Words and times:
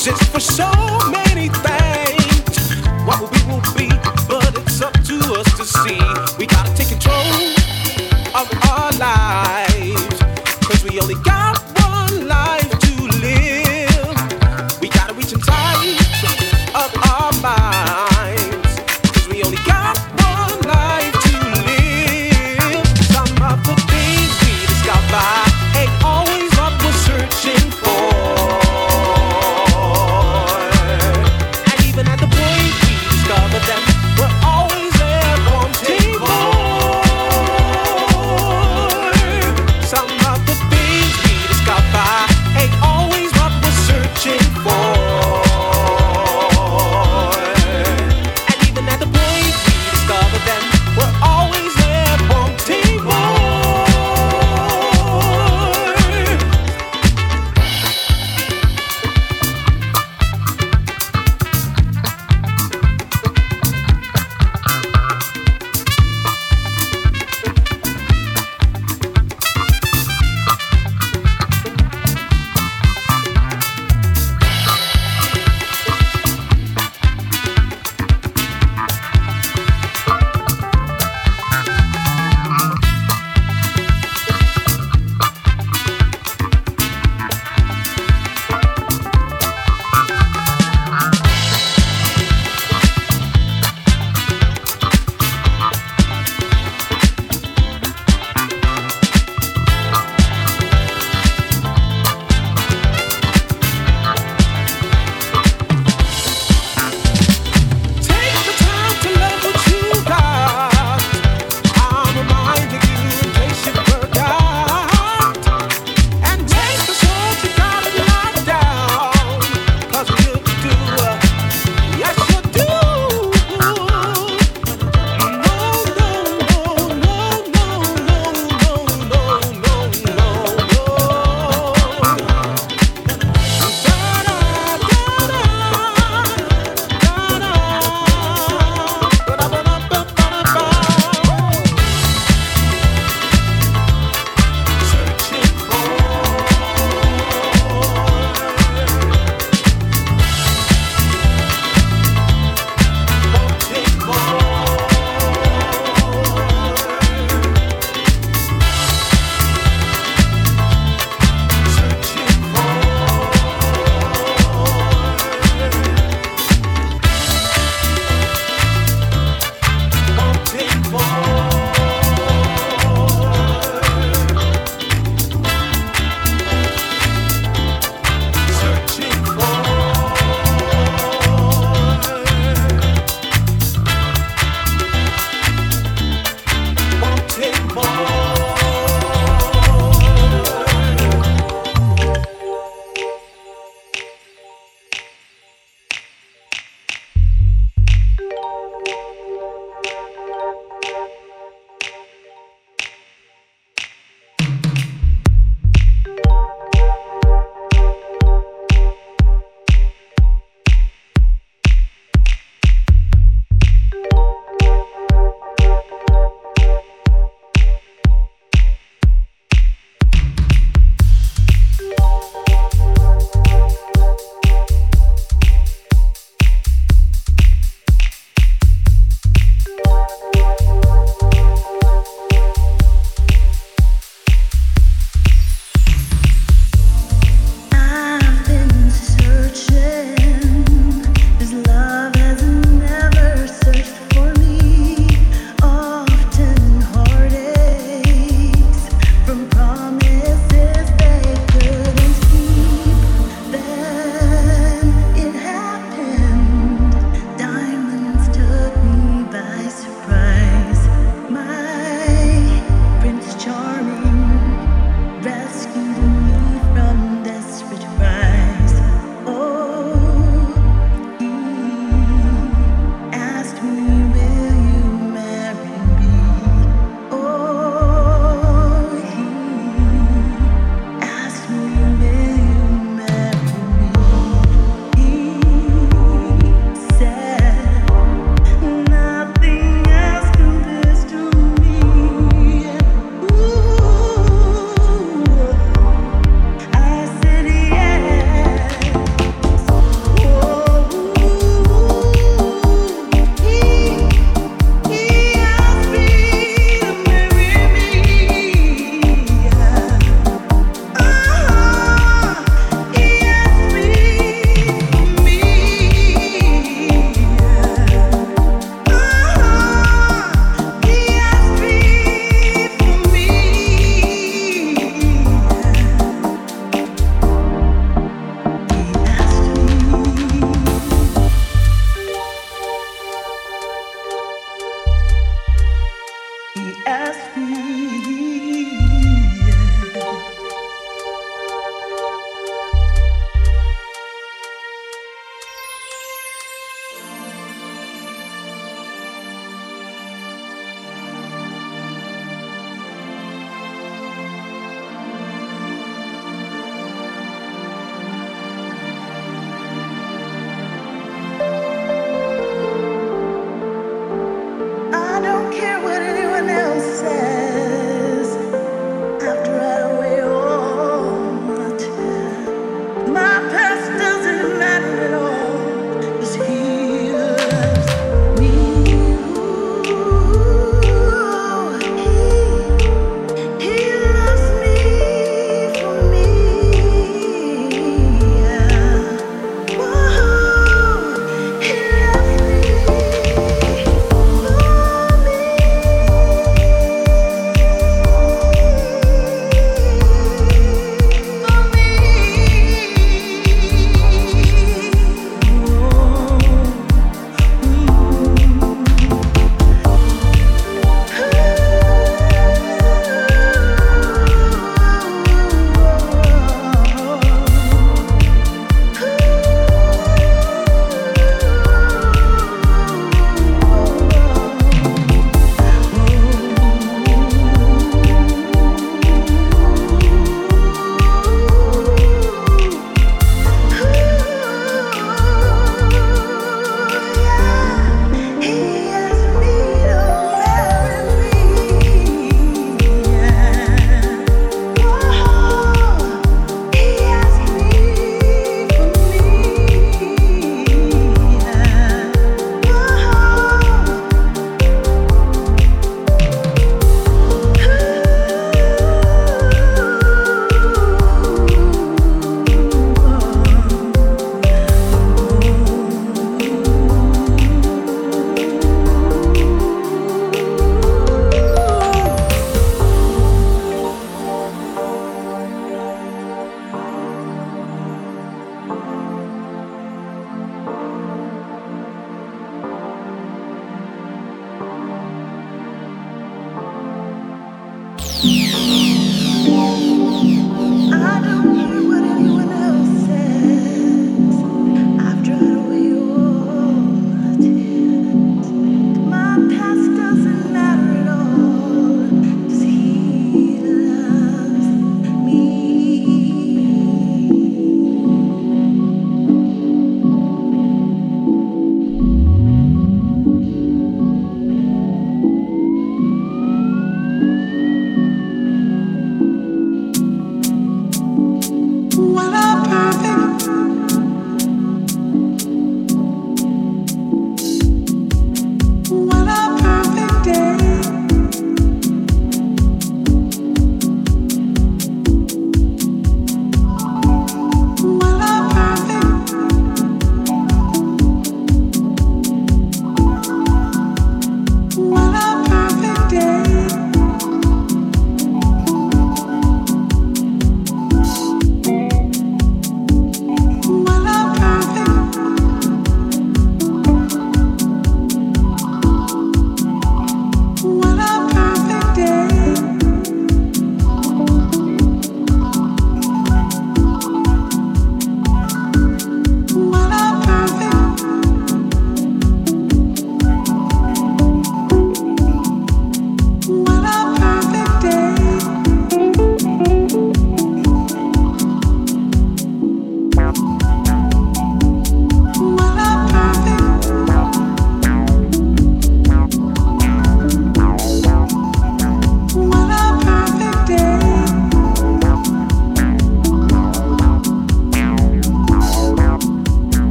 exist 0.00 0.32
for 0.32 0.40
so 0.40 0.79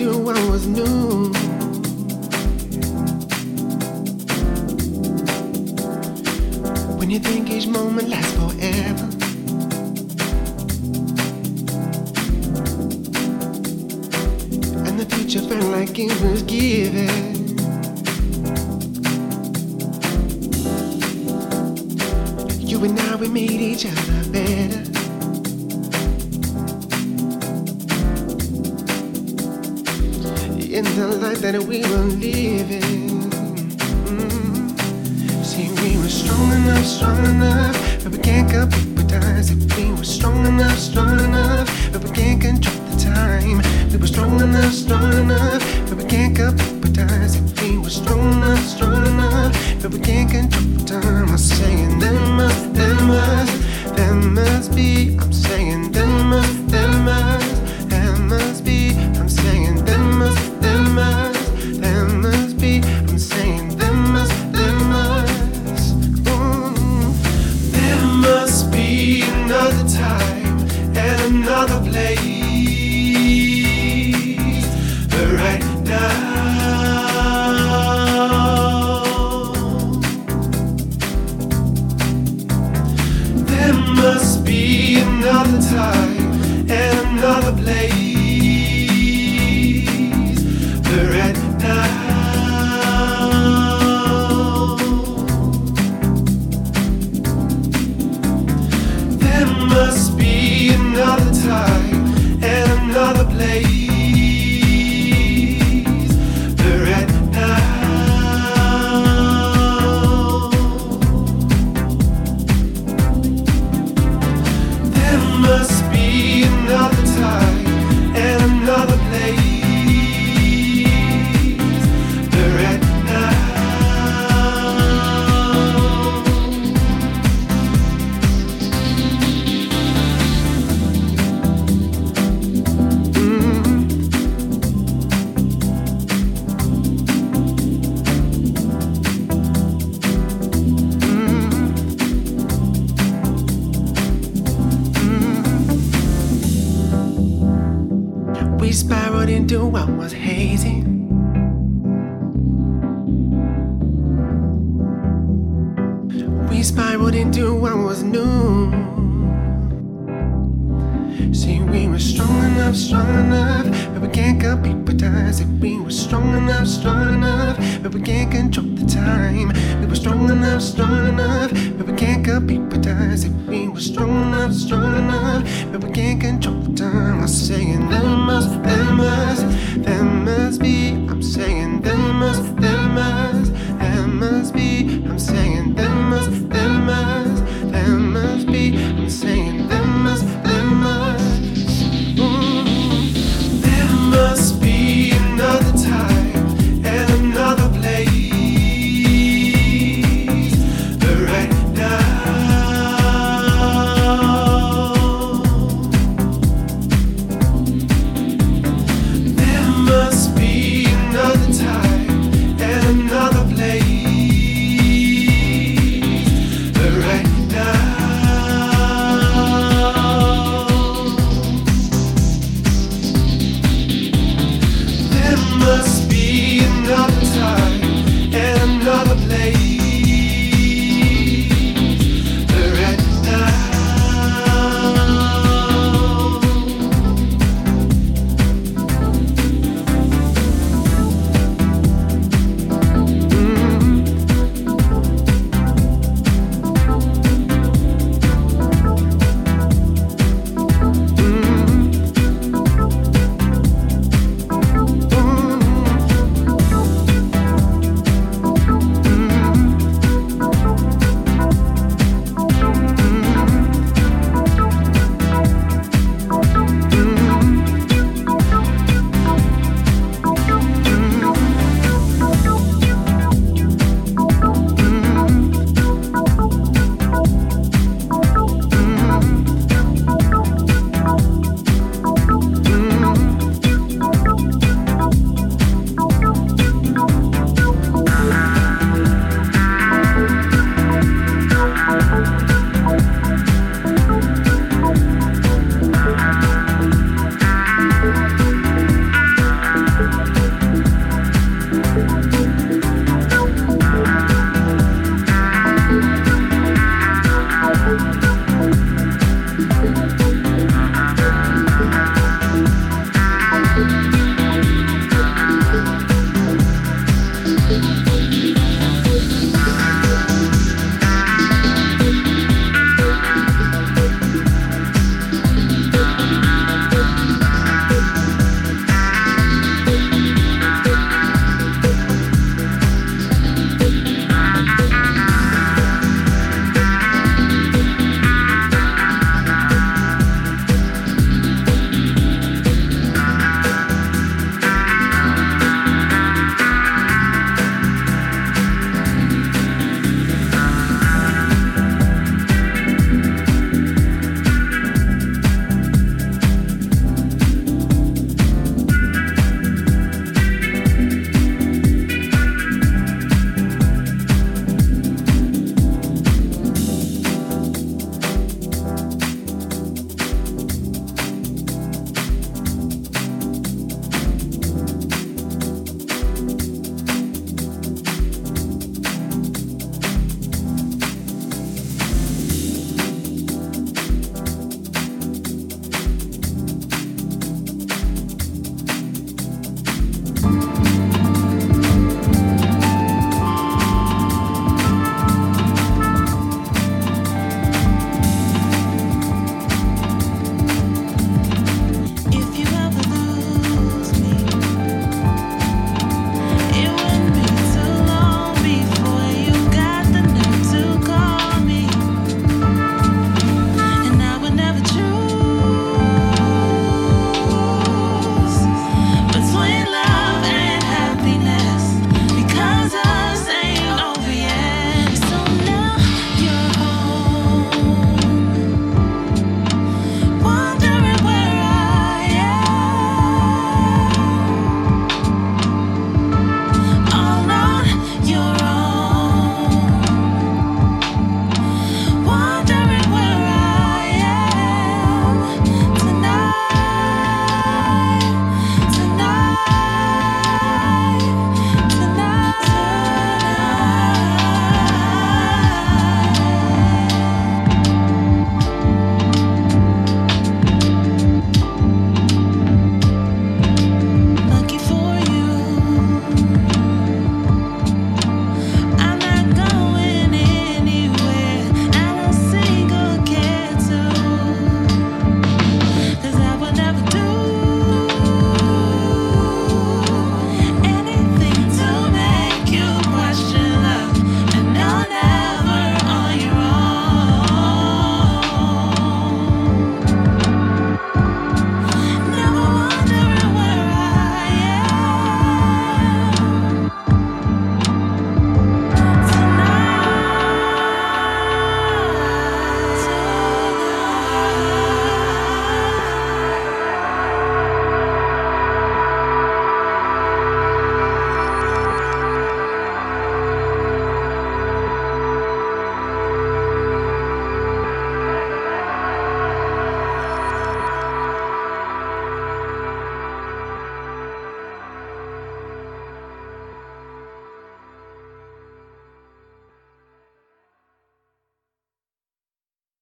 into 0.00 0.18
what 0.18 0.36
was 0.50 0.66
new. 0.66 1.09